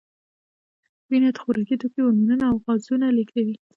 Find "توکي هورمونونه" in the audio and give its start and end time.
1.81-2.43